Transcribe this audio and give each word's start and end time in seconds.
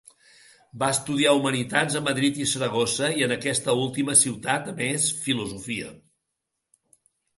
Va 0.83 0.87
estudiar 0.95 1.33
humanitats 1.39 1.97
a 1.99 2.01
Madrid 2.07 2.39
i 2.41 2.47
Saragossa, 2.53 3.11
i 3.19 3.25
en 3.27 3.35
aquesta 3.35 3.77
última 3.83 4.19
ciutat 4.25 4.73
a 4.73 4.77
més 4.83 5.07
Filosofia. 5.27 5.93